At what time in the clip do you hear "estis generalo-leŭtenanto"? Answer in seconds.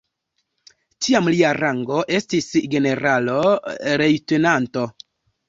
2.21-4.89